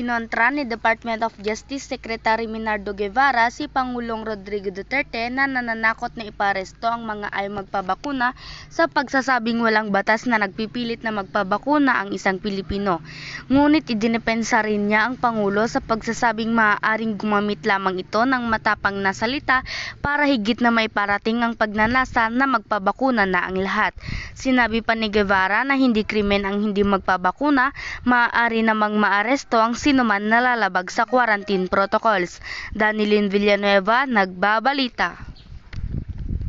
[0.00, 6.24] Kinontra ni Department of Justice Secretary Minardo Guevara si Pangulong Rodrigo Duterte na nananakot na
[6.24, 8.32] iparesto ang mga ayaw magpabakuna
[8.72, 13.04] sa pagsasabing walang batas na nagpipilit na magpabakuna ang isang Pilipino.
[13.52, 19.12] Ngunit idinepensa rin niya ang Pangulo sa pagsasabing maaaring gumamit lamang ito ng matapang na
[19.12, 19.68] salita
[20.00, 23.92] para higit na maiparating ang pagnanasa na magpabakuna na ang lahat.
[24.32, 27.76] Sinabi pa ni Guevara na hindi krimen ang hindi magpabakuna,
[28.08, 32.38] maaari namang maaresto ang sinuman na lalabag sa quarantine protocols.
[32.78, 35.29] Danilin Villanueva, nagbabalita.